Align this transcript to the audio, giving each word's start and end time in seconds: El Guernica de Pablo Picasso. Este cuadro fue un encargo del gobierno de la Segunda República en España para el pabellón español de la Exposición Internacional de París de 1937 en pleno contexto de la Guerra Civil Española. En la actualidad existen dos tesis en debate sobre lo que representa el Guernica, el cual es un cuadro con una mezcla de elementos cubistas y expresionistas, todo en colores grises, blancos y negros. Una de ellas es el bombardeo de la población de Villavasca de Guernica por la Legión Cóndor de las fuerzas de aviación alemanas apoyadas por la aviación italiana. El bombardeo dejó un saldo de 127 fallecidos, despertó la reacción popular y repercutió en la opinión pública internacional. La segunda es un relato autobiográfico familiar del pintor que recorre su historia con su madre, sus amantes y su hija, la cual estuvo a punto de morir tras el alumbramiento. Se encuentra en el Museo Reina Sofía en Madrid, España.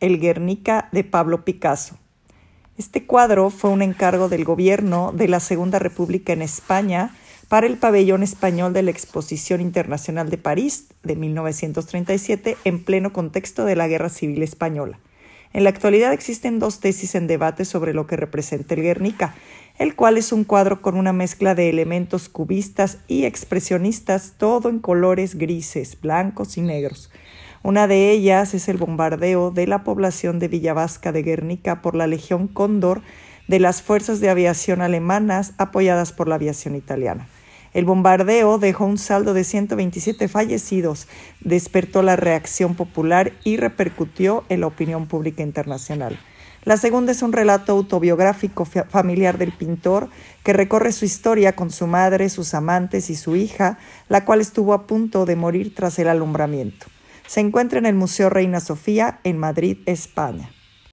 El 0.00 0.18
Guernica 0.18 0.88
de 0.92 1.04
Pablo 1.04 1.44
Picasso. 1.44 1.98
Este 2.78 3.04
cuadro 3.04 3.50
fue 3.50 3.68
un 3.68 3.82
encargo 3.82 4.30
del 4.30 4.44
gobierno 4.44 5.12
de 5.12 5.28
la 5.28 5.40
Segunda 5.40 5.78
República 5.78 6.32
en 6.32 6.40
España 6.40 7.14
para 7.48 7.66
el 7.66 7.76
pabellón 7.76 8.22
español 8.22 8.72
de 8.72 8.82
la 8.82 8.90
Exposición 8.90 9.60
Internacional 9.60 10.30
de 10.30 10.38
París 10.38 10.86
de 11.02 11.16
1937 11.16 12.56
en 12.64 12.82
pleno 12.82 13.12
contexto 13.12 13.66
de 13.66 13.76
la 13.76 13.88
Guerra 13.88 14.08
Civil 14.08 14.42
Española. 14.42 14.98
En 15.52 15.64
la 15.64 15.70
actualidad 15.70 16.14
existen 16.14 16.60
dos 16.60 16.80
tesis 16.80 17.14
en 17.14 17.26
debate 17.26 17.66
sobre 17.66 17.92
lo 17.92 18.06
que 18.06 18.16
representa 18.16 18.74
el 18.74 18.82
Guernica, 18.82 19.34
el 19.78 19.96
cual 19.96 20.16
es 20.16 20.32
un 20.32 20.44
cuadro 20.44 20.80
con 20.80 20.96
una 20.96 21.12
mezcla 21.12 21.54
de 21.54 21.68
elementos 21.68 22.30
cubistas 22.30 22.98
y 23.08 23.24
expresionistas, 23.24 24.34
todo 24.38 24.70
en 24.70 24.78
colores 24.78 25.34
grises, 25.36 26.00
blancos 26.00 26.56
y 26.56 26.62
negros. 26.62 27.10
Una 27.62 27.86
de 27.86 28.10
ellas 28.10 28.54
es 28.54 28.70
el 28.70 28.78
bombardeo 28.78 29.50
de 29.50 29.66
la 29.66 29.84
población 29.84 30.38
de 30.38 30.48
Villavasca 30.48 31.12
de 31.12 31.22
Guernica 31.22 31.82
por 31.82 31.94
la 31.94 32.06
Legión 32.06 32.48
Cóndor 32.48 33.02
de 33.48 33.60
las 33.60 33.82
fuerzas 33.82 34.20
de 34.20 34.30
aviación 34.30 34.80
alemanas 34.80 35.52
apoyadas 35.58 36.12
por 36.12 36.26
la 36.26 36.36
aviación 36.36 36.74
italiana. 36.74 37.28
El 37.74 37.84
bombardeo 37.84 38.56
dejó 38.56 38.86
un 38.86 38.96
saldo 38.96 39.34
de 39.34 39.44
127 39.44 40.26
fallecidos, 40.28 41.06
despertó 41.40 42.00
la 42.02 42.16
reacción 42.16 42.76
popular 42.76 43.32
y 43.44 43.58
repercutió 43.58 44.42
en 44.48 44.60
la 44.60 44.66
opinión 44.66 45.06
pública 45.06 45.42
internacional. 45.42 46.18
La 46.64 46.78
segunda 46.78 47.12
es 47.12 47.20
un 47.22 47.32
relato 47.34 47.72
autobiográfico 47.72 48.64
familiar 48.64 49.36
del 49.36 49.52
pintor 49.52 50.08
que 50.44 50.54
recorre 50.54 50.92
su 50.92 51.04
historia 51.04 51.54
con 51.54 51.70
su 51.70 51.86
madre, 51.86 52.30
sus 52.30 52.54
amantes 52.54 53.10
y 53.10 53.16
su 53.16 53.36
hija, 53.36 53.78
la 54.08 54.24
cual 54.24 54.40
estuvo 54.40 54.72
a 54.72 54.86
punto 54.86 55.26
de 55.26 55.36
morir 55.36 55.74
tras 55.74 55.98
el 55.98 56.08
alumbramiento. 56.08 56.86
Se 57.30 57.38
encuentra 57.38 57.78
en 57.78 57.86
el 57.86 57.94
Museo 57.94 58.28
Reina 58.28 58.58
Sofía 58.58 59.20
en 59.22 59.38
Madrid, 59.38 59.78
España. 59.86 60.50